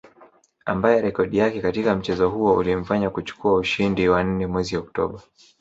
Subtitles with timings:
[0.65, 5.19] Ambaye rekodi yake katika mchezo huo ulimfanya kuchukua ushindi wa nne mwezi Oktoba